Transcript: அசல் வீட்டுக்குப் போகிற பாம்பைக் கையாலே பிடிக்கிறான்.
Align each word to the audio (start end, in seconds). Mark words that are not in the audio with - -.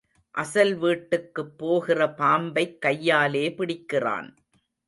அசல் 0.35 0.75
வீட்டுக்குப் 0.75 1.57
போகிற 1.57 2.09
பாம்பைக் 2.13 2.81
கையாலே 2.81 3.45
பிடிக்கிறான். 3.51 4.29